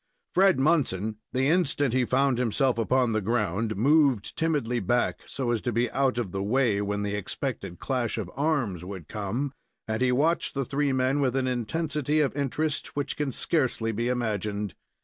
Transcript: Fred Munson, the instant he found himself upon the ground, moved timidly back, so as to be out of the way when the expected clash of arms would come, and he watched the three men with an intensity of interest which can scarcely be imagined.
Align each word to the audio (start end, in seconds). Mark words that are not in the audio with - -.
Fred 0.33 0.59
Munson, 0.59 1.17
the 1.31 1.45
instant 1.45 1.93
he 1.93 2.05
found 2.05 2.39
himself 2.39 2.79
upon 2.79 3.11
the 3.11 3.21
ground, 3.21 3.75
moved 3.77 4.35
timidly 4.35 4.79
back, 4.79 5.19
so 5.27 5.51
as 5.51 5.61
to 5.61 5.71
be 5.71 5.91
out 5.91 6.17
of 6.17 6.31
the 6.31 6.41
way 6.41 6.81
when 6.81 7.03
the 7.03 7.13
expected 7.13 7.77
clash 7.77 8.17
of 8.17 8.27
arms 8.35 8.83
would 8.83 9.07
come, 9.07 9.53
and 9.87 10.01
he 10.01 10.11
watched 10.11 10.55
the 10.55 10.65
three 10.65 10.91
men 10.91 11.21
with 11.21 11.35
an 11.35 11.45
intensity 11.45 12.19
of 12.19 12.35
interest 12.35 12.95
which 12.95 13.15
can 13.15 13.31
scarcely 13.31 13.91
be 13.91 14.07
imagined. 14.07 14.73